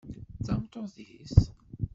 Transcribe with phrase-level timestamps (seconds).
[0.37, 1.35] D tameṭṭut-is?